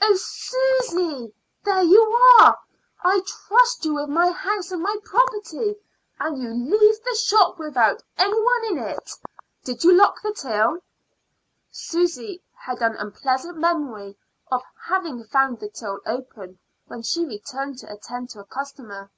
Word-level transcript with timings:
"Oh, 0.00 0.14
Susy? 0.18 1.34
there 1.62 1.82
you 1.82 2.00
are! 2.40 2.58
I 3.04 3.20
trust 3.26 3.84
you 3.84 3.92
with 3.96 4.08
my 4.08 4.30
house 4.30 4.72
and 4.72 4.82
property, 5.04 5.74
and 6.18 6.38
you 6.42 6.48
leave 6.48 7.04
the 7.04 7.14
shop 7.14 7.58
without 7.58 8.02
any 8.16 8.40
one 8.42 8.64
in 8.70 8.78
it 8.78 9.10
Did 9.64 9.84
you 9.84 9.92
lock 9.92 10.22
the 10.22 10.32
till?" 10.32 10.78
Susy 11.70 12.42
had 12.54 12.80
an 12.80 12.96
unpleasant 12.96 13.58
memory 13.58 14.16
of 14.50 14.62
having 14.86 15.24
found 15.24 15.60
the 15.60 15.68
till 15.68 16.00
open 16.06 16.58
when 16.86 17.02
she 17.02 17.26
returned 17.26 17.76
to 17.80 17.92
attend 17.92 18.30
to 18.30 18.40
a 18.40 18.44
customer. 18.46 19.10